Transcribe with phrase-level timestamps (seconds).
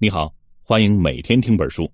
[0.00, 1.90] 你好，欢迎每天听本书。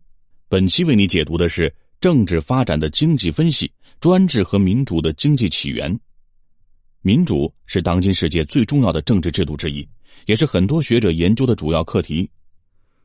[0.50, 5.98] 本期为你解读的是政治发展的经济分析：专制和民主的经济起源。
[7.00, 9.88] 民主是当今世界最重要的政治制度之一，
[10.26, 12.28] 也是很多学者研究的主要课题。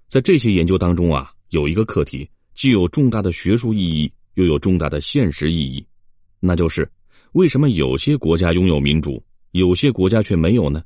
[0.09, 5.87] 在这些研究当中啊，有一个课题既有重大的学术意义，又有重大的现实意义，
[6.41, 6.91] 那就是
[7.31, 10.83] 为什么有些国家拥有民主，有些国家却没有呢？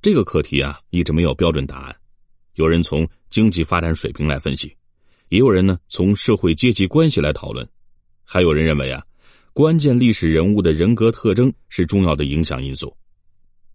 [0.00, 1.94] 这个课题啊，一直没有标准答案。
[2.60, 4.76] 有人从经济发展水平来分析，
[5.30, 7.66] 也有人呢从社会阶级关系来讨论，
[8.22, 9.02] 还有人认为啊，
[9.54, 12.94] 关键历史人物的人格特征是重要的影响因素。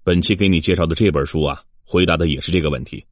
[0.03, 3.03] 本期给你介绍的这本书啊，回答的也是这个问题。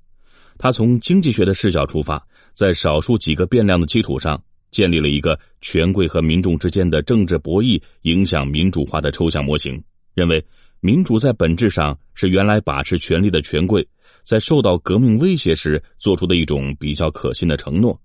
[0.59, 9.83] 他从经济学的视角出发，在少数几个变量的基础上，建立了一个权贵和民众之间的政治博弈影响民主化的抽象模型，
[10.13, 10.45] 认为
[10.81, 13.87] 民主在本质上是原来把持权力的权贵。
[14.23, 17.99] 在受到革命威胁时做出的一种比较可信的承诺，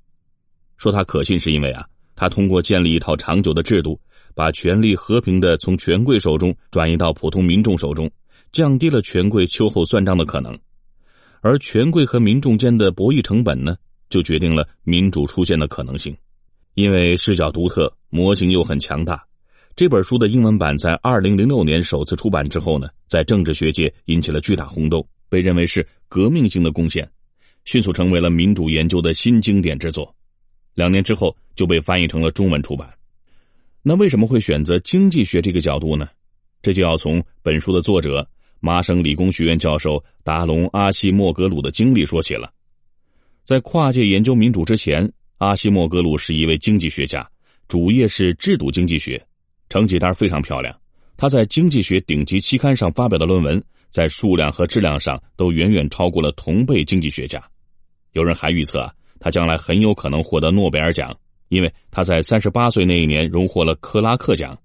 [0.77, 4.01] 说它可信是因为啊，他通过建立一套长久的制度，
[4.35, 8.11] 把权力和平的从权贵手中转移到普通民众手中，
[8.53, 10.59] 降低了权贵秋后算账的可能，
[11.41, 13.77] 而权贵和民众间的博弈成本呢，
[14.11, 16.17] 就决定了民主出现的可能性。
[16.75, 19.25] 因为视角独特，模型又很强大，
[19.75, 25.07] 这本书的英文版在二零零六年首次出版之后呢，在政治学界引起了巨大轰动。
[25.29, 27.11] 被认为是革命性的贡献，
[27.65, 30.15] 迅速成为了民主研究的新经典之作。
[30.75, 32.89] 两年之后就被翻译成了中文出版。
[33.83, 36.09] 那为什么会选择经济学这个角度呢？
[36.63, 38.29] 这就要从本书的作者
[38.61, 42.53] 麻省理工学院教授达隆·阿西莫格鲁的经历说起了。
[43.45, 47.29] 在跨界研究民主之前，阿西莫格鲁是一位经济学家，
[47.69, 49.25] 主业是制度经济学，
[49.69, 50.77] 成绩单非常漂亮。
[51.17, 53.63] 他在经济学顶级期刊上发表的论文。
[53.91, 57.43] 在数量和质量上都远远超过了同辈经济学家，
[58.13, 61.15] 有人还预测他将来很有可能获得诺贝尔奖，
[61.49, 64.57] 因为他在三十八岁那一年荣获了克拉克奖。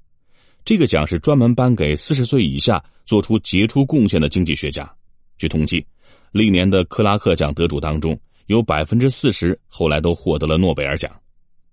[0.66, 4.90] 这个奖是专门颁给四十岁以下做出杰出贡献的经济学家。
[5.38, 5.86] 据统计，
[6.32, 11.12] 历年的克拉克奖得主当中，有百分之四十后来都获得了诺贝尔奖。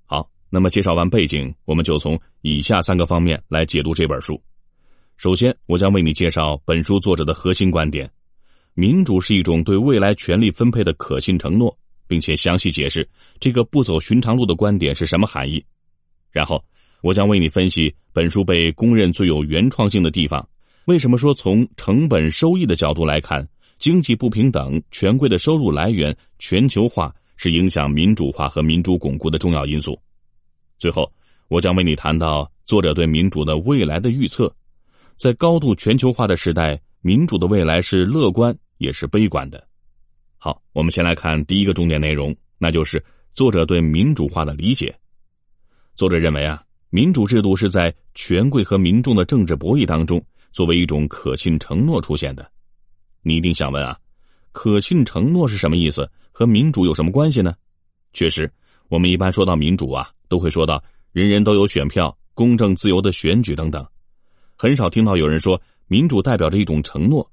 [0.06, 4.41] 好，那么介绍完背景，我们就从以下三个方面来解读这本书。
[5.21, 8.11] 首先，我将为你介绍本书作者的核心观点：
[8.73, 11.77] 民主是一种对未来权力分配的可信承诺，
[12.07, 13.07] 并且详细解释
[13.39, 15.63] 这个不走寻常路的观点是什么含义。
[16.31, 16.65] 然后，
[17.03, 20.49] 我将为你分析本书被公认最有原创性的地方。
[20.87, 23.47] 为什么说从成本收益的角度来看，
[23.79, 30.01] 经济不平等、权贵的收入来源、全球化是影响民主化和民主巩固的重要因素？
[30.79, 31.13] 最后，
[31.49, 34.51] 我将为你谈到作者对民主的未来的预测。
[35.21, 39.63] 在高度全球化的时代，民主的未来是乐观也是悲观的。
[40.39, 44.99] 好，我们先来看第一个重点内容，那就是作者对民主化的理解。
[45.95, 52.51] 作者认为啊，民主制度是在权贵和民众的政治博弈当中，作为一种可信承诺出现的。
[53.21, 53.99] 你一定想问啊，
[54.53, 56.11] 可信承诺是什么意思？
[56.33, 57.55] 和民主有什么关系呢？
[58.15, 58.51] 确实，
[58.89, 60.83] 我们一般说到民主啊，都会说到
[61.13, 63.87] 人人都有选票、公正自由的选举等等。
[64.62, 67.26] 很少听到有人说民主代表着一种承诺。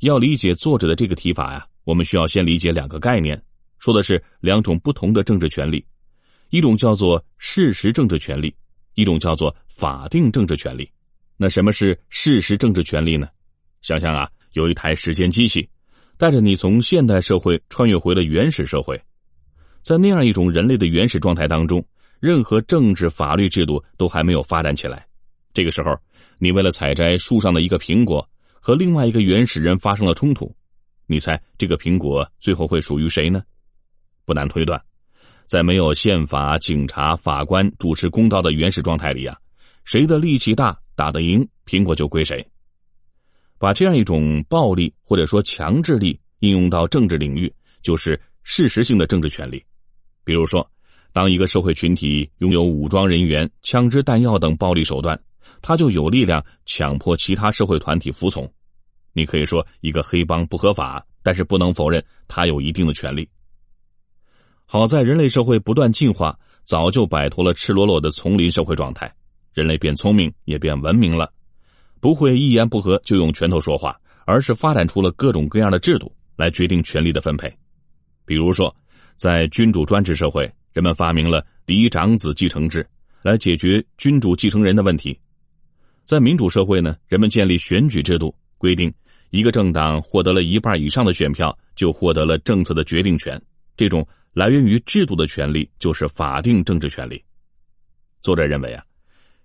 [0.00, 3.42] 要理解作者的这个提法呀，我们需要先理解两个概念，
[3.78, 5.82] 说的是两种不同的政治权利，
[6.50, 8.54] 一种叫做事实政治权利，
[8.96, 10.86] 一种叫做法定政治权利。
[11.38, 13.28] 那什么是事实政治权利呢？
[13.80, 15.66] 想想啊，有一台时间机器，
[16.18, 19.02] 带着你从现代社会穿越回了原始社会，
[19.80, 21.82] 在那样一种人类的原始状态当中，
[22.20, 25.06] 任何政治法律制度都还没有发展起来。
[25.54, 25.98] 这个时候。
[26.40, 28.28] 你为了采摘树上的一个苹果，
[28.60, 30.52] 和另外一个原始人发生了冲突，
[31.06, 33.40] 你猜这个苹果最后会属于谁呢？
[34.24, 34.82] 不难推断，
[35.46, 39.38] 在没有宪法、警察、法官主持公道的原始状态里啊，
[39.84, 42.44] 谁的力气大，打得赢，苹果就归谁。
[43.56, 47.50] 把这样一种暴力或者说强制力应用到政治领域，
[47.80, 49.64] 就是事实性的政治权利。
[50.24, 50.68] 比如说，
[51.12, 55.18] 当一个社会群体拥有武装人员、枪支弹药等暴力手段。
[55.62, 58.50] 他就有力量强迫其他社会团体服从。
[59.12, 63.28] 你可以说一个黑帮不合法，但是不能否认他有一定的权利。
[64.66, 69.14] 好在人类社会不断进化，早就摆脱了赤裸裸的丛林社会状态，
[69.52, 71.30] 人类变聪明也变文明了，
[72.00, 77.54] 不会一言不合就用拳头说话，而是发展出了各种各样的制度来决定权力的分配。
[78.24, 78.74] 比如说，
[79.16, 82.88] 在君主专制社会，人们发明了嫡长子继承制，
[83.22, 85.16] 来解决君主继承人的问题。
[86.04, 88.92] 在民主社会呢，人们建立选举制度，规定
[89.30, 93.40] 一个政党获得了一半以上的选票，就获得了政策的决定权，
[93.74, 97.22] 这种来源于制度的权利就是法定政治权利。
[98.20, 98.84] 作者认为啊，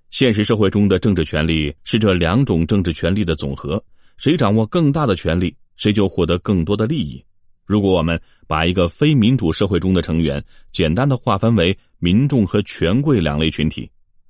[0.10, 3.82] 现实社会中的政治权利是这两种政治权利的总和，
[4.18, 7.24] 谁掌握更大的权利，谁就获得更多的利益。
[7.66, 13.90] 如果我们把一个非民主社会中的成员简单的划分为民众和权贵两类群体，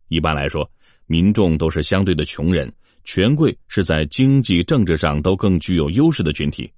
[0.09, 0.69] 一般来说，
[1.09, 2.71] 民众都是相对的穷人，
[3.03, 6.71] 权贵是在经济政治上都更具有优势的群体，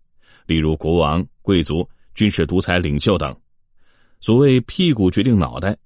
[0.48, 1.88] 例如国王、贵族。
[2.14, 3.34] 军事独裁领袖等，
[4.20, 5.78] 所谓“屁股决定脑袋”，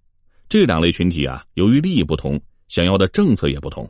[0.50, 3.88] 这两类群体啊，由于利益不同，想要的政策也不同。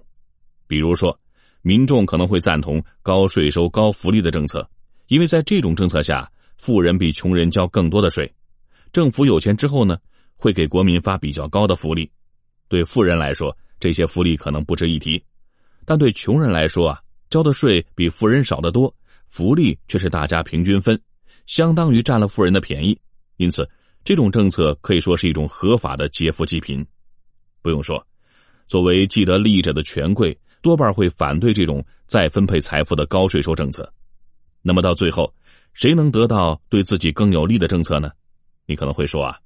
[0.68, 1.18] 比如说，
[1.62, 4.70] 民众可能会赞同高税收、高福利的政策，
[5.08, 8.30] 因为在这种政策下，富人比穷人交更多的税，
[8.92, 9.98] 政府有钱之后呢，
[10.36, 12.12] 会给国民发比较高的福利。
[12.68, 15.24] 对富人来说，这些福利可能不值一提，
[15.86, 18.94] 但对穷人来说啊，交的税比富人少得多，
[19.28, 21.00] 福利却是大家平均分。
[21.46, 22.98] 相当于占了富人的便宜，
[23.38, 23.70] 因此
[24.04, 26.86] 这种政策可以说是一种合法的劫富济贫。
[27.62, 28.04] 不用说，
[28.66, 33.92] 作为既得利益者的权贵多半会反对这种再分配财富的高税收政策。
[34.62, 35.32] 那么到最后，
[35.74, 38.12] 谁能得到对自己更有利的政策呢？
[38.66, 39.38] 你可能会说啊，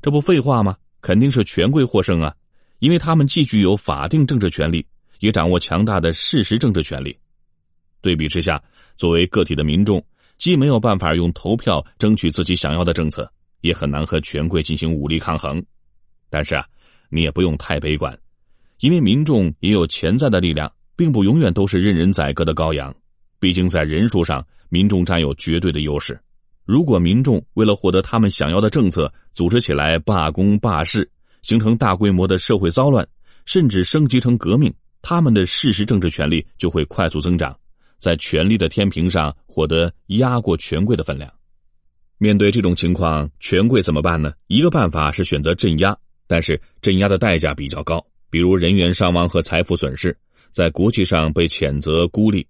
[0.00, 0.76] 这不废话吗？
[1.00, 2.34] 肯定是权贵获胜啊，
[2.78, 4.86] 因为他们既具有法定政治权利，
[5.20, 7.16] 也掌握强大的事实政治权利。
[8.00, 8.62] 对比之下，
[8.96, 10.04] 作为个体的民众。
[10.38, 13.28] 既没有办法用投票争取自己想要的政策，
[13.60, 15.60] 也很难和权贵进行武力抗衡。
[16.30, 16.64] 但是啊，
[17.10, 18.16] 你也不用太悲观，
[18.78, 22.94] 因为民众也有潜在的力量，并不永远都是任人宰割的羔羊。
[23.40, 26.16] 毕竟在人数上，民众占有绝对的优势。
[26.64, 31.10] 如果民众为了获得他们想要的政策，组织起来罢工罢市，
[31.42, 33.06] 形成大规模的社会骚乱，
[33.44, 37.58] 甚至升级成革命，他们的事实政治权利就会快速增长。
[37.98, 41.32] 在权力的天平上获得压过权贵的分量。
[42.16, 44.32] 面对这种情况，权贵怎么办呢？
[44.46, 45.96] 一个办法是选择镇压，
[46.26, 50.16] 但是镇压的代价比较高，比如人员伤亡和财富损失，
[50.50, 52.46] 在国际上被谴责孤立。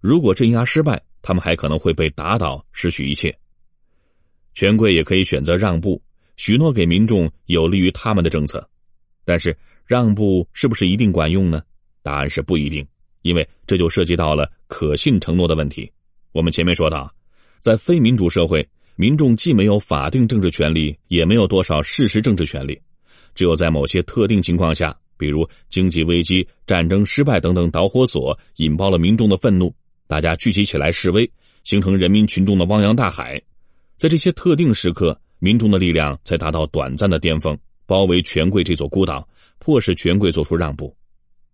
[0.00, 3.38] 如果镇压失败，他们还可能会被打倒，失去一切。
[4.54, 6.02] 权贵也可以选择让步，
[6.36, 8.68] 许诺给民众有利于他们的政策，
[9.24, 9.56] 但是
[9.86, 11.62] 让步是不是一定管用呢？
[12.02, 12.86] 答案是不一定。
[13.22, 15.88] 因为这就涉及到了可信承诺的问题。
[16.32, 17.08] 我们前面说到，
[17.60, 22.76] 在非民主社会，民众既没有法定政治权利，也没有多少事实政治权利。
[23.32, 29.72] 只有在某些特定情况下，比如经济危机、战争失败等等导火索引爆了民众的愤怒，
[30.08, 31.30] 大家聚集起来示威，
[31.62, 33.40] 形成人民群众的汪洋大海。
[33.98, 39.28] 在这些特定时刻，民众的力量才达到短暂的巅峰，包围权贵这座孤岛，
[39.58, 40.96] 迫使权贵做出让步。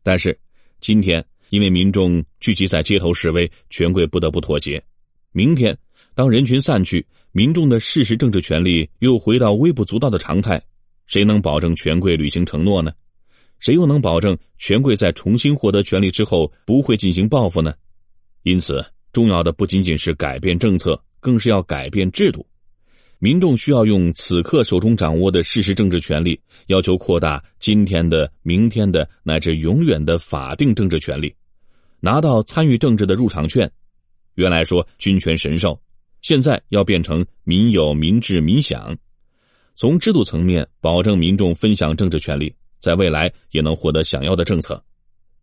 [0.03, 0.39] 但是
[0.79, 1.25] 今天。
[1.51, 4.85] 因为民众聚集在街头示威，权贵不得不妥协。
[5.33, 5.75] 明天，
[6.15, 10.63] 当人群散去，民众的事实政治权利又回到微不足道的常态，
[11.07, 12.93] 谁能保证权贵履行承诺呢？
[13.61, 17.73] 谁又能保证权贵在重新获得权力之后不会进行报复呢？
[18.43, 22.47] 因此，重要的不仅仅是改变政策，更是要改变制度。
[23.21, 31.35] 民众需要用此刻手中掌握的事实政治权利，要求扩大今天的、明天的乃至永远的法定政治权利，
[31.99, 33.69] 拿到参与政治的入场券。
[34.35, 35.81] 原来说君权神授，
[36.23, 38.97] 现在要变成民有、民治、民享。
[39.75, 44.81] 从制度层面保证民众分享政治权利，在未来也能获得想要的政策。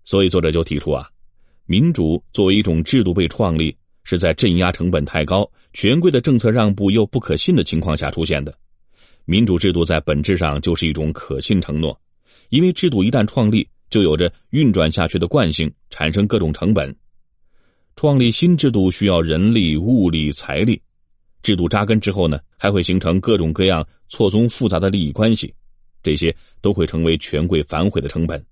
[0.06, 1.10] 所以作者就提出啊，
[1.66, 3.76] 民主作为一种制度被创立。
[4.06, 8.58] 是在镇压成本太高、权贵的政策让步又不可信的情况下出现的。
[9.26, 12.00] 民主制度在本质上就是一种可信承诺，
[12.50, 16.96] 因为制度一旦创立，就有着运转下去的惯性，产生各种成本。
[17.96, 20.80] 创立新制度需要人力、物力、财力，
[21.42, 25.52] 制度扎根之后呢，还会形成各种各样错综复杂的利益关系，
[26.04, 28.46] 这些都会成为权贵反悔的成本。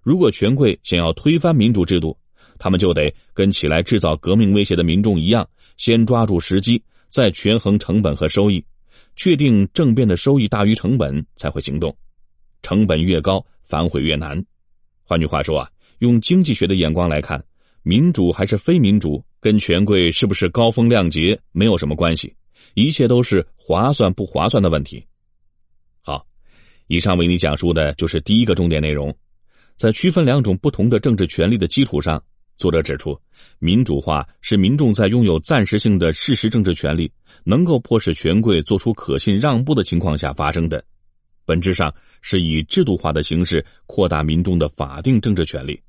[0.00, 2.16] 如果权贵想要推翻民主制度，
[2.58, 8.64] 他们就得跟起来制造革命威胁的民众一样，先抓住时机，再权衡成本和收益，
[9.14, 11.96] 确定政变的收益大于成本才会行动。
[12.62, 14.44] 成本越高，反悔越难。
[15.04, 15.70] 换句话说啊，
[16.00, 17.42] 用经济学的眼光来看，
[17.82, 22.34] 民主还是非民主，跟权贵是不是高风亮节没有什么关系，
[22.74, 25.06] 一切都是划算不划算的问题。
[26.02, 26.26] 好，
[26.88, 29.16] 以上为你讲述的就是第一个重点内容，
[29.76, 32.20] 在区分两种不同的政治权利的基础上。
[32.66, 33.16] 作者指出，
[33.60, 37.08] 民主化是民众在拥有暂时性的事实政治权利，
[37.44, 40.82] 能够迫使权贵做出可信让步的情况下发生的，
[41.44, 45.80] 本质上是以制度化的形式扩大民众的法定政治权利。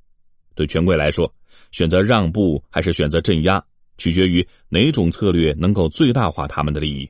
[0.53, 1.33] 对权贵来说，
[1.71, 3.63] 选择让步还是选择镇压，
[3.97, 7.09] 取决于哪种策略能够最大化他们的利益。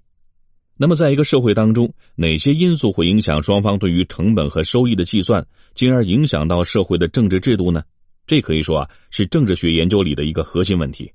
[0.77, 5.45] 那么，在一个社会当中，哪些因素会影响双方对于成本和收益的计算，
[5.75, 7.83] 进而影响到社会的政治制度呢？
[8.27, 11.11] 这可以说啊，是政治学研究里的一个核心问题。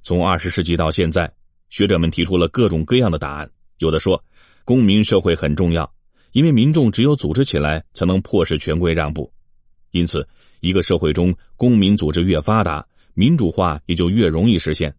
[0.00, 1.30] 从二十世纪到现在，
[1.70, 3.50] 学者们提出了各种各样的答案。
[3.78, 4.22] 有的说，
[4.64, 5.92] 公民社会很重要，
[6.30, 9.30] 因为民众只有组织起来，才能迫使权贵让步。
[9.90, 10.26] 因此，
[10.60, 14.94] 一个社会中公民组织越发达，民主化也就越容易实现。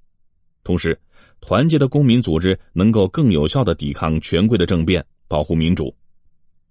[0.66, 1.00] 同时，
[1.39, 5.96] 团结的公民组织能够更有效的抵抗权贵的政变，保护民主。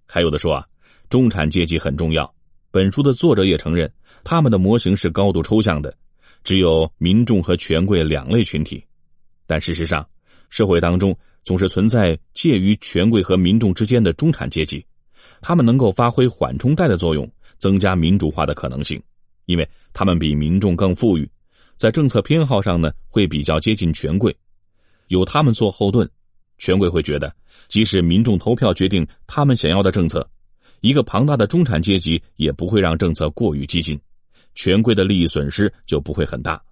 [0.04, 0.66] 还有的说啊，
[1.08, 2.30] 中产阶级很重要。
[2.76, 3.90] 本书的作者也承认，
[4.22, 5.96] 他们的模型是高度抽象的，
[6.44, 8.84] 只有民众和权贵两类群体。
[9.46, 10.06] 但事实上，
[10.50, 14.84] 社会当中总是存在介于权贵和民众之间的中产阶级，
[15.40, 19.02] 他们能够发挥缓冲带的作用，增加民主化的可能性，
[19.46, 21.26] 因为他们比民众更富裕，
[21.78, 24.36] 在政策偏好上呢会比较接近权贵。
[25.08, 26.06] 有他们做后盾，
[26.58, 27.34] 权贵会觉得，
[27.68, 30.28] 即使民众投票决定他们想要的政策，
[30.86, 33.98] 一个庞大的中产阶级也不会让政策过于激进，
[34.54, 36.62] 权贵的利益损失就不会很大，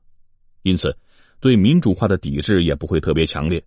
[0.62, 0.96] 因此，
[1.40, 3.60] 对民主化的抵制也不会特别强烈。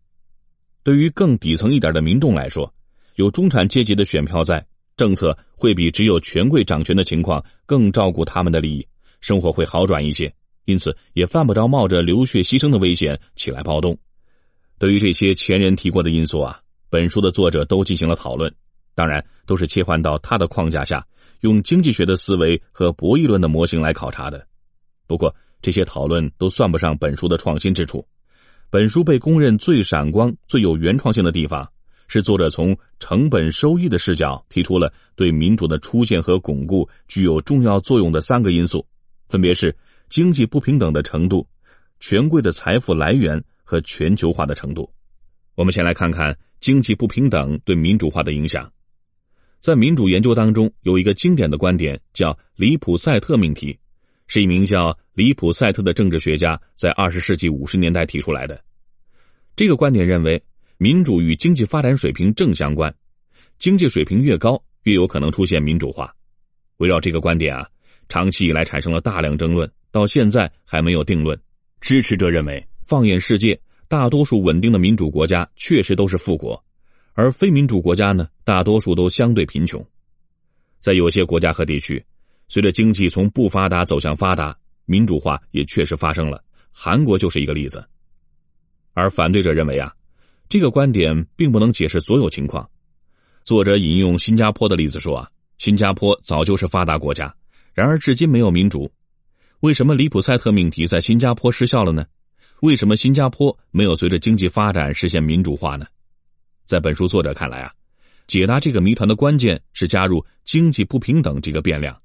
[0.84, 2.74] 对于更底层一点的民众来说，
[3.16, 8.88] 有中产阶级的选票在，政策会比只有权贵掌权的情况更照顾他们的利益，
[9.20, 13.98] 生活会好转一些，因此也犯不着冒着流血牺牲的危险起来暴动。
[14.80, 16.58] 对于这些前人提过的因素啊，
[16.90, 18.50] 本书的作者都进行了讨论，
[18.98, 21.06] 当然都是切换到他的框架下，
[21.42, 24.44] 用经济学的思维和博弈论的模型来考察的。
[25.06, 28.04] 不过这些讨论都算不上本书的创新之处。
[28.72, 31.72] 本书被公认最闪光、最有原创性的地方，
[32.08, 38.84] 是作者从成本收益的视角提出了对民主的出现和巩固具有重要作用的三个因素，
[39.30, 39.76] 分别是
[40.10, 41.48] 经济不平等的程度、
[42.00, 43.44] 权贵的财富来源。
[43.70, 44.90] 和全球化的程度，
[45.56, 48.72] 我们先来看看经济不平等对民主化的影响。
[49.68, 53.78] 在民主研究当中，有一个经典的观点叫“里普赛特命题”，
[54.26, 58.64] 是一名叫里普赛特的政治学家在二十世纪五十年代提出来的。
[59.58, 60.42] 这个观点认为，
[60.78, 62.96] 民主与经济发展水平正相关，
[63.60, 66.16] 经济水平越高，越有可能出现民主化。
[66.78, 67.68] 围绕这个观点啊，
[68.08, 71.38] 长期以来产生了大量争论，到现在还没有定论。
[71.82, 72.66] 支持者认为。
[72.86, 73.60] 放眼世界，
[73.90, 76.64] 大多数稳定的民主国家确实都是富国，
[77.18, 79.84] 而非民主国家呢，大多数都相对贫穷。
[80.80, 82.06] 在有些国家和地区，
[82.48, 84.56] 随着经济从不发达走向发达，
[84.86, 86.44] 民主化也确实发生了。
[86.72, 87.84] 韩国就是一个例子。
[88.94, 89.92] 而反对者认为啊，
[90.48, 92.70] 这个观点并不能解释所有情况。
[93.44, 97.36] 作者引用新加坡的例子说啊，新加坡早就是发达国家，
[97.74, 98.92] 然而至今没有民主。
[99.62, 102.06] 为什么里普赛特命题在新加坡失效了呢？
[102.62, 105.88] 为什么新加坡没有随着经济发展实现民主化呢？
[106.68, 107.72] 在本书作者看来啊，
[108.28, 111.98] 解答这个谜团的关键是加入经济不平等这个变量。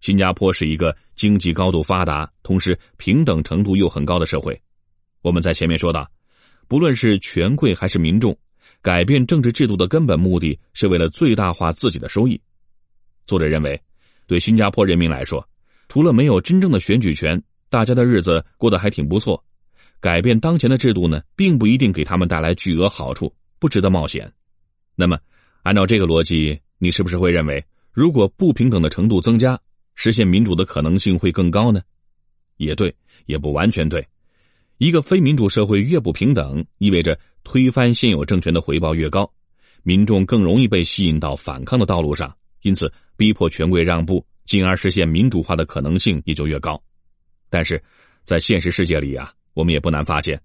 [0.00, 4.58] 新加坡是一个经济高度发达，同时平等程度又很高的社会。
[5.20, 6.10] 我们在前面说到，
[6.68, 8.34] 不论是权贵还是民众，
[8.80, 12.40] 改变政治制度的根本目的是为了最大化自己的收益。
[13.26, 13.78] 作者认为，
[14.26, 15.46] 对新加坡人民来说，
[15.88, 19.44] 除了没有真正的选举权，大家的日子过得还挺不错。
[20.00, 23.32] 改变当前的制度呢，并不一定给他们带来巨额好处，
[23.62, 24.32] 不值得冒险。
[24.96, 25.16] 那么，
[25.62, 29.56] 按照这个逻辑，你是不是会认为，如果不平等的程度增加，
[29.94, 31.80] 实现民主的可能性会更高呢？
[32.56, 32.92] 也对，
[33.26, 34.04] 也不完全对。
[34.78, 39.32] 一个非民主社会越不平等，意味着推翻现有政权的回报越高，
[39.84, 46.82] 民众更容易被吸引到反抗的道路上，因此逼迫权贵让步，进而实现民主化的可能性也就越高。
[47.48, 47.80] 但是
[48.24, 49.32] 在现实世界里啊。
[49.54, 50.40] 我们也不难发现，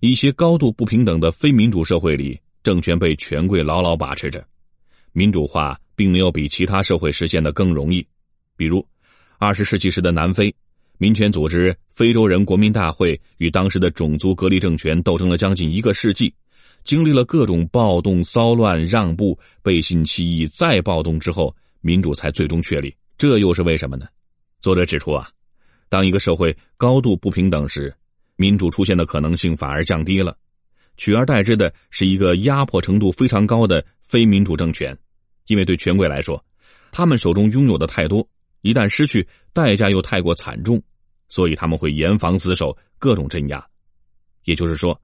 [0.00, 4.46] 一些高度不平等的非民主社会里，政权被权贵牢牢把持着，
[5.12, 8.06] 民主化并没有比其他社会实现的更容易。
[8.58, 8.86] 比如，
[9.38, 10.54] 二十世纪时的南非，
[10.98, 16.30] 民权组织非洲人国民大会与当时的种族隔离政权斗争了将近一个世纪，
[16.84, 22.94] 经历了各种暴动、骚乱、让步、背信弃义、再暴动之后，民主才最终确立。
[23.16, 24.06] 这又是为什么呢？
[24.60, 25.26] 作者指出啊，
[25.88, 27.96] 当一个社会高度不平等时，
[28.36, 30.36] 民主出现的可能性反而降低了，
[30.98, 34.94] 取而代之的是一个压迫程度非常高的非民主政权，
[35.46, 36.44] 因为对权贵来说，
[36.90, 38.28] 他们手中拥有的太多，
[38.60, 40.82] 一旦失去，代价又太过惨重，
[41.28, 43.64] 所以他们会严防死守，各种镇压。
[44.44, 45.00] 也就是说，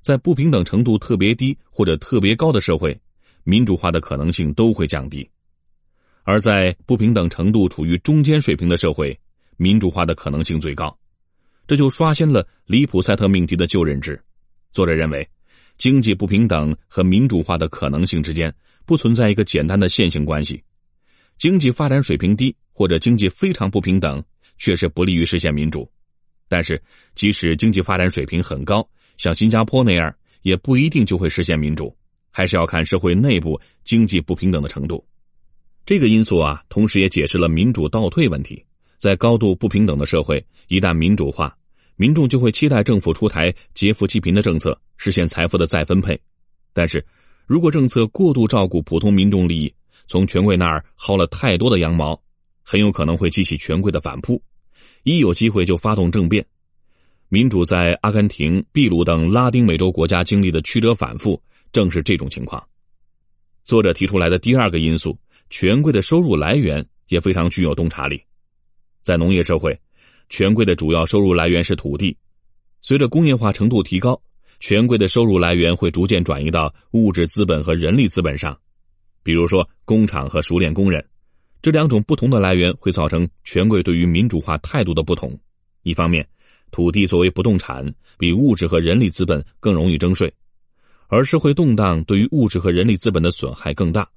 [0.00, 2.98] 在不平等程度特别低或者特别高的社会，
[3.42, 5.28] 民主化的可能性都会降低；
[6.22, 9.18] 而在不平等程度处于中间水平的社会，
[9.56, 10.96] 民主化的可能性最高。
[11.66, 14.22] 这就刷新了里普赛特命题的旧认知。
[14.72, 15.28] 作者认为，
[15.76, 18.52] 经济不平等和民主化的可能性之间
[18.86, 20.62] 不存在一个简单的线性关系。
[21.38, 24.22] 经济发展水平低或者经济非常不平等，
[24.58, 25.90] 确实不利于实现民主。
[26.48, 26.82] 但是，
[27.14, 28.88] 即使经济发展水平很高，
[29.18, 31.94] 像新加坡那样，也不一定就会实现民主，
[32.30, 35.04] 还是要看社会内部经济不平等的程度。
[35.84, 38.64] 这个因素啊，同时也解释了民主倒退问题。
[38.98, 41.56] 在高度不平等的社会，一旦民主化，
[42.02, 46.18] 民众就会期待政府出台劫富济贫的政策，实现财富的再分配。
[46.72, 47.06] 但是，
[47.46, 49.72] 如果政策过度照顾普通民众利益，
[50.08, 52.20] 从权贵那儿薅了太多的羊毛，
[52.64, 54.42] 很有可能会激起权贵的反扑，
[55.04, 56.44] 一有机会就发动政变。
[57.28, 61.40] 民主在阿根廷、秘鲁等拉丁美洲国家经历的曲折反复，
[61.70, 62.66] 正是这种情况。
[63.62, 65.16] 作者提出来的第二个因素，
[65.50, 68.20] 权贵的收入来源也非常具有洞察力。
[69.04, 69.78] 在农业社会，
[70.28, 72.16] 权贵的主要收入来源是土地。
[72.80, 74.20] 随着工业化程度提高，
[74.60, 78.58] 权贵的收入来源会逐渐转移到物质资本和人力资本上。
[79.22, 81.04] 比如说，工厂和熟练工人，
[81.60, 85.38] 这两种不同的来源会造成权贵对于民主化态度的不同。
[85.84, 86.26] 一方面，
[86.72, 90.32] 土地作为不动产，比物质和人力资本更容易征税，
[91.06, 94.08] 而社会动荡对于物质和人力资本的损害更大。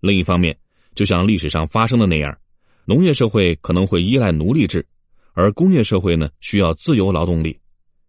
[0.00, 0.58] 另一方面，
[0.96, 2.36] 就像历史上发生的那样，
[2.84, 4.84] 农业社会可能会依赖奴隶制，
[5.32, 7.58] 而工业社会呢需要自由劳动力。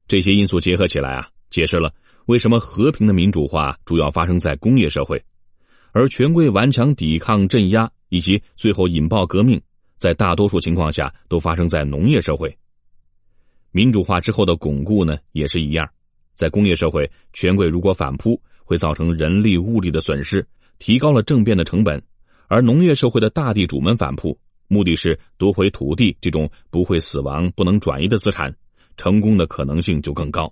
[0.08, 1.94] 这些因素结合起来啊，解释了
[2.26, 5.24] 为什么和平的民主化主要发生在工业社会。
[5.92, 9.62] 而权贵顽强抵抗、镇压，以及最后引爆革命，
[9.98, 12.56] 在大多数情况下都发生在农业社会。
[13.72, 15.88] 民主化之后的巩固呢，也是一样。
[16.34, 20.46] 在工业社会，权贵如果反扑，会造成人力物力的损失，
[20.80, 22.00] 提高了政变的成本；
[22.48, 24.38] 而农业社会的大地主们反扑，
[24.74, 28.54] 目的是夺回土地这种不会死亡、不能转移的资产，
[28.98, 30.52] 成功的可能性就更高。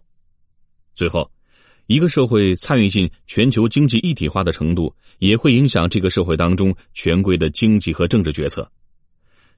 [0.94, 1.30] 最后。
[1.88, 8.72] 一个社会参与进全球经济一体化的程度，也会影响这个社会当中权贵的经济和政治决策。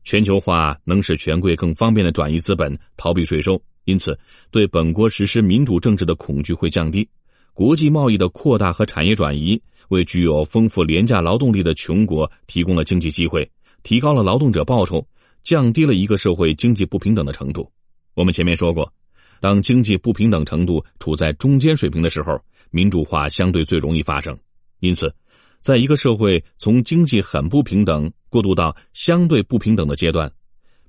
[0.03, 4.17] 全球化能使权贵更方便的转移资本、逃避税收，因此
[4.49, 7.07] 对本国实施民主政治的恐惧会降低。
[7.53, 13.47] 国际贸易的扩大和产业转移，为具有丰富廉价劳动力的穷国提供了经济机会，
[13.83, 15.05] 提高了劳动者报酬，
[15.43, 17.71] 降低了一个社会经济不平等的程度。
[18.15, 18.91] 我们前面说过。
[19.39, 22.39] 当经济不平等程度处在中间水平的时候，
[22.71, 24.39] 民主化相对最容易发生。
[24.79, 25.13] 因此，
[25.59, 30.31] 在一个社会从经济很不平等过渡到相对不平等的阶段，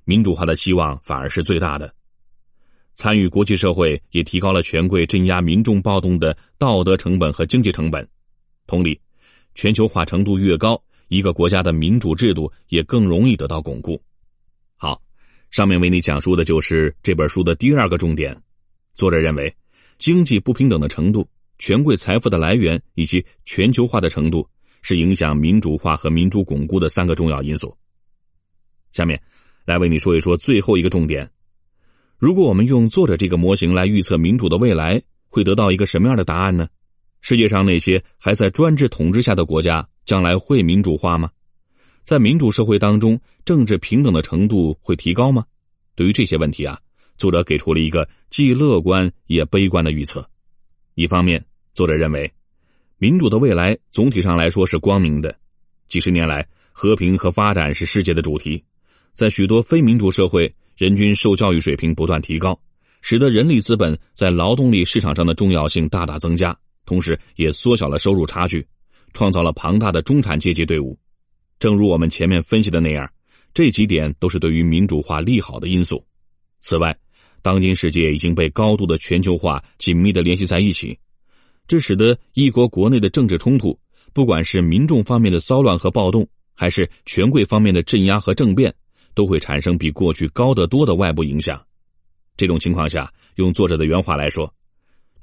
[0.05, 1.93] 民主化的希望反而是最大的。
[2.93, 8.07] 参与国际社会也提高了权贵镇压民众暴动的道德成本和经济成本。
[8.67, 8.97] 同理，
[9.53, 14.01] 全球化程度越高，一个国家的民主制度也更容易得到巩固。
[14.75, 15.01] 好，
[15.51, 18.41] 上面为你讲述的就是这本书的第二个重点。
[18.93, 19.55] 作者认为，
[19.99, 21.27] 经济不平等的程度、
[21.59, 24.47] 权贵财富的来源以及全球化的程度，
[24.81, 27.77] 是影响民主化和民主巩固的三个重要因素。
[28.91, 29.21] 下面，
[29.65, 31.29] 来为你说一说最后一个重点：
[32.17, 36.69] 如果我们用作者这个模型来预测民主的未来，会得到一个什么样的答案呢？
[37.27, 41.27] 世界上那些还在专制统治下的国家，将来会民主化吗？
[42.03, 45.43] 在民主社会当中，政治平等的程度会提高吗？
[45.95, 46.79] 对于这些问题啊。
[47.17, 50.29] 作者给出了一个既乐观也悲观的预测。
[50.93, 52.31] 一方面，作者认为，
[52.99, 55.35] 民主的未来总体上来说是光明的。
[55.89, 58.63] 几十年来，和平和发展是世界的主题。
[59.15, 62.61] 在许多非民主社会，人均受教育水平不断提高，
[63.01, 68.65] 使得人力资本在劳动力市场上的重要性大大增加，同时也缩小了收入差距，
[69.13, 70.97] 创造了庞大的中产阶级队伍。
[71.59, 73.09] 正如我们前面分析的那样，
[73.53, 76.05] 这几点都是对于民主化利好的因素。
[76.59, 76.97] 此外，
[77.41, 80.97] 当今世界已经被高度的全球化紧密的联系在一起，
[81.67, 83.79] 这使得一国国内的政治冲突，
[84.13, 88.73] 不管是民众方面的骚乱和暴动，还是权贵方面的镇压和政变，
[89.13, 91.63] 都会产生比过去高得多的外部影响。
[92.35, 94.53] 这种情况下，用作者的原话来说，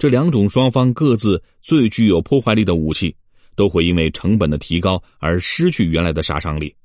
[0.03, 3.15] 这两种双方各自最具有破坏力的武器，
[3.55, 6.75] 都会因为成本的提高而失去原来的杀伤力。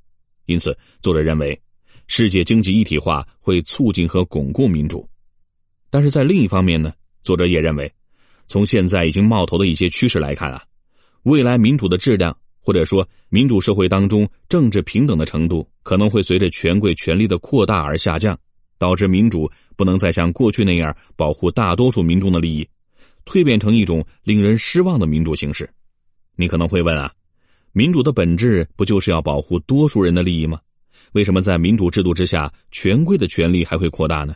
[0.46, 1.60] 因此，作者认为，
[2.06, 5.04] 世界经济一体化会促进和巩固民主。
[5.90, 6.92] 但是在另一方面呢，
[7.24, 7.92] 作者也认为，
[8.46, 10.62] 从现在已经冒头的一些趋势来看啊，
[11.24, 18.38] 未来民主的质量或者说民主社会当中政治平等的程度可能会随着权贵权力的扩大而下降，
[18.78, 22.68] 导致民主不能再像过去那样保护大多数民众的利益，
[23.28, 25.68] 蜕变成一种令人失望的民主形式。
[26.34, 27.12] 你可能会问啊，
[27.72, 30.58] 民主的本质不就是要保护多数人的利益吗？
[31.12, 34.34] 为什么在民主制度之下，权贵的权力还会扩大呢？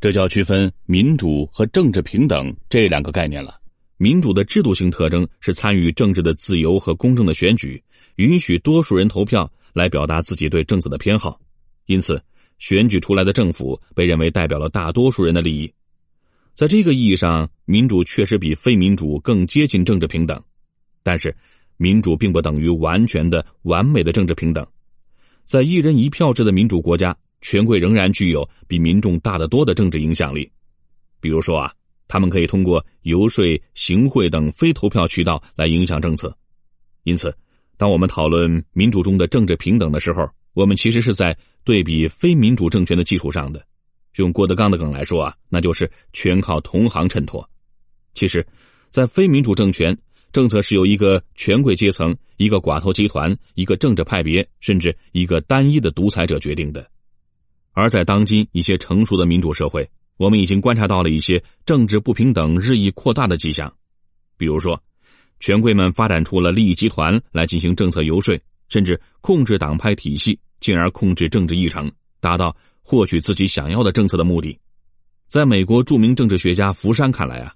[0.00, 3.58] 这就要区分民主和政治平等这两个概念了。
[3.96, 7.82] 民主的制度性特征是参与政治的自由和公正的选举，
[8.16, 11.38] 允许多数人投票来表达自己对政策的偏好，
[11.86, 12.22] 因此
[12.58, 15.70] 选举出来的政府被认为代表了大多数人的利益。
[16.60, 20.38] 在这个意义上，民主确实比非民主更接近政治平等，
[21.02, 21.34] 但是
[21.78, 24.66] 民主并不等于完全的、完美的政治平等。
[25.46, 30.52] 在一人一票制的民主国家，权贵仍然具有比民众大得多的政治影响力。
[31.18, 31.72] 比如说啊，
[32.06, 33.42] 他们可以通过游说、
[33.72, 36.36] 行贿等非投票渠道来影响政策。
[37.04, 37.34] 因此，
[37.78, 43.66] 当我们讨论民主中的政治平等的时候，我们其实是在对比非民主政权的基础上的。
[44.16, 47.48] 用郭德纲的梗来说啊，那就是全靠同行衬托。
[48.14, 48.46] 其实，
[48.90, 49.96] 在非民主政权，
[50.32, 56.90] 政策是由一个权贵阶层、一个寡头集团、一个政治派别，甚至一个单一的独裁者决定的。
[57.72, 63.72] 而在当今一些成熟的民主社会，我们已经观察到了一些政治不平等日益扩大的迹象。
[64.36, 64.82] 比如说，
[65.38, 72.54] 权贵们发展出了利益集团来进行政策游说，甚至控制党派体系，进而控制政治议程，达到。
[72.82, 74.58] 获取自己想要的政策的目的，
[75.28, 77.54] 在美国著名政治学家福山看来啊，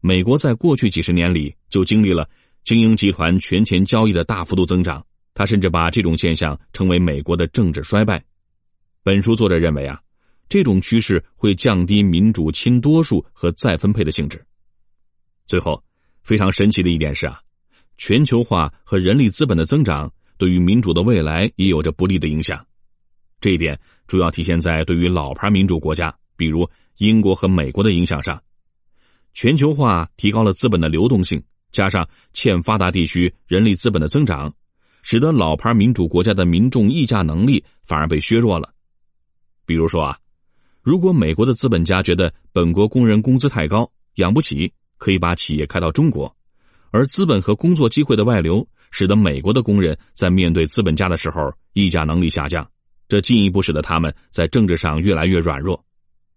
[0.00, 2.28] 美国在过去几十年里就经历了
[2.64, 5.04] 精英集团权钱交易的大幅度增长。
[5.36, 8.24] 他甚至把这种现象称为美国的政治衰败。
[9.02, 10.00] 本书作者认为啊，
[10.48, 14.44] 这种趋势会降低民主亲多数和再分配的性质。
[15.44, 15.82] 最后，
[16.22, 17.40] 非常神奇的一点是啊，
[17.98, 22.64] 全球化和人力资本的增长对于民主的未来也有着不利的影响。
[23.44, 28.42] 这一点主要体现在对于老牌民主国家，比如英国和美国的影响上。
[29.34, 34.50] 全球化提高了资本的流动性，加上欠发达地区人力资本的增长，
[35.02, 38.72] 使得老牌民主国家的民众议价能力反而被削弱了。
[39.66, 40.16] 比如说啊，
[40.80, 46.34] 如果美国的资本家觉得本国工人工资太高，养不起，可以把企业开到中国，
[46.92, 52.66] 而资本和工作机会的外流，使得美国的工人在面对资本家的时候议价能力下降。
[53.14, 55.84] 这进一步使得他们在政治上越来越软弱，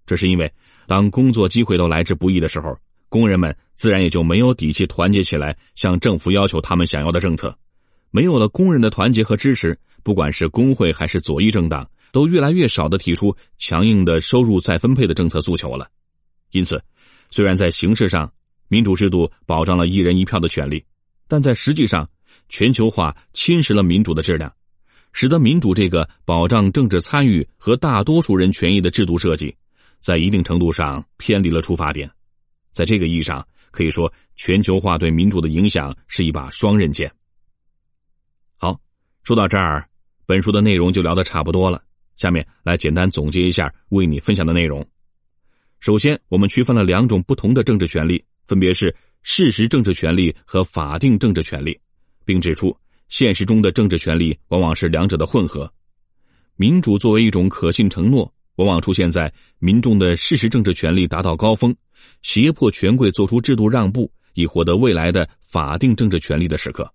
[0.06, 0.54] 这是因为
[0.86, 2.78] 当工作机会都来之不易的时候，
[3.10, 7.58] 工人们自然也就没有底气团结起来向政府要求他们想要的政策。
[8.12, 15.90] 没有了工人的团结和支持，不管是工会还是左翼政党，都越来越少的提出强硬的收入再分配的政策诉求了。
[16.52, 16.80] 因此，
[17.32, 18.32] 虽然在形式上
[18.68, 20.86] 民主制度保障了一人一票的权利，
[21.28, 22.08] 但在实际上，
[22.50, 24.54] 全球化侵蚀了民主的质量。
[25.20, 29.52] 使得民主这个保障政治参与和大多数人权益的制度设计，
[30.00, 32.08] 在一定程度上偏离了出发点。
[32.72, 37.12] 在这个意义上，可以说全球化对民主的影响是一把双刃剑。
[38.58, 38.80] 好，
[39.24, 39.90] 说到这儿，
[40.28, 41.82] 本书的内容就聊得差不多了。
[42.16, 44.88] 下面来简单总结一下为你分享的内容。
[45.80, 51.76] 首先，我们区分了两种不同的政治权利，分别是事实政治权利和法定政治权利，
[52.24, 52.78] 并指出。
[53.10, 55.72] 现实中的政治权利往往是两者的混合。
[56.56, 61.76] 民主作为一种可信承诺，往往出现在民众的事实政治权利达到高峰，
[62.22, 66.92] 胁迫权贵做出制度让步，以获得未来的法定政治权利的时刻。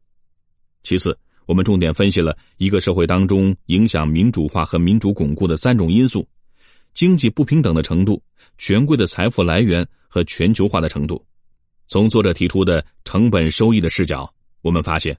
[0.83, 6.29] 其次，我们重点分析了一个社会当中影响民主化和民主巩固的三种因素：
[6.93, 8.21] 经济不平等的程度、
[8.59, 11.25] 权贵的财富来源和全球化的程度。
[11.87, 14.29] 从作者提出的成本收益的视角，
[14.61, 15.17] 我们发现。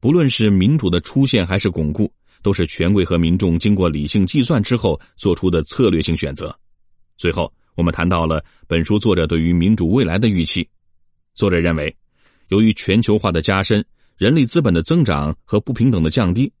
[0.00, 6.56] 不论是民主的出现还是巩固，都是权贵和民众经过理性计算之后做出的策略性选择。
[7.16, 10.68] 最后，我们谈到了本书作者对于民主未来的预期。
[11.34, 11.96] 作者认为，
[12.48, 13.84] 由于全球化的加深、
[14.16, 16.52] 人力资本的增长和不平等的降低，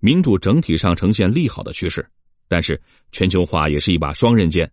[0.00, 2.04] 民主整体上呈现利好的趋势。
[2.48, 2.80] 但是，
[3.12, 4.68] 全球化也是一把双刃剑，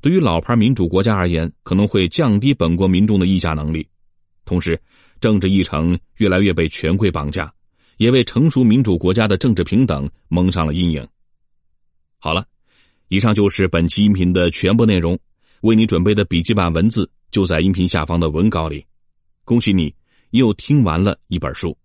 [0.00, 3.86] 对于老牌民主国家而言，可能会降低本国民众的议价能力，
[4.46, 4.80] 同时。
[5.22, 7.54] 政治议程越来越被权贵绑架，
[7.96, 11.06] 也为成熟民主国家的政治平等蒙上了阴影。
[12.18, 12.44] 好了，
[13.06, 15.16] 以上就是本期音频的全部内容。
[15.60, 18.84] 为你准备的笔记版文字就在音频下方的文稿里。
[19.44, 19.94] 恭喜你，
[20.30, 21.78] 又听完了一本书。